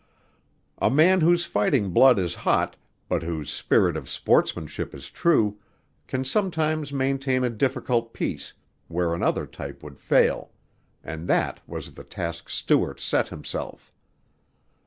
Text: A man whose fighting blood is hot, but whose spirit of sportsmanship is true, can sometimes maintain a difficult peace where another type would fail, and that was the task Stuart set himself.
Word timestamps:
A 0.79 0.89
man 0.89 1.21
whose 1.21 1.45
fighting 1.45 1.91
blood 1.91 2.17
is 2.17 2.33
hot, 2.33 2.75
but 3.07 3.21
whose 3.21 3.51
spirit 3.51 3.95
of 3.95 4.09
sportsmanship 4.09 4.95
is 4.95 5.11
true, 5.11 5.59
can 6.07 6.23
sometimes 6.25 6.91
maintain 6.91 7.43
a 7.43 7.51
difficult 7.51 8.11
peace 8.11 8.53
where 8.87 9.13
another 9.13 9.45
type 9.45 9.83
would 9.83 9.99
fail, 9.99 10.49
and 11.03 11.27
that 11.27 11.59
was 11.69 11.91
the 11.91 12.03
task 12.03 12.49
Stuart 12.49 12.99
set 12.99 13.27
himself. 13.27 13.93